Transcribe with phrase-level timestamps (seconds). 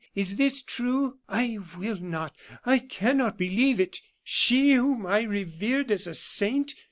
[0.15, 1.19] Is this true?
[1.29, 4.01] I will not I cannot believe it!
[4.23, 6.73] She, whom I revered as a saint!